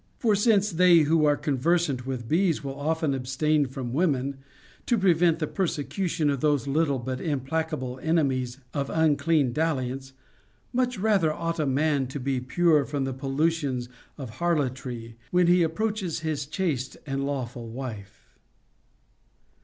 [0.17, 4.39] For since they who are conversant with bees will often abstain from women,
[4.87, 10.13] to prevent the persecution of those little but implacable enemies of unclean dalliance,
[10.73, 15.63] much rather ought a man to be pure from the pollutions of harlotry, when he
[15.63, 18.39] ap proaches his chaste and lawful wife.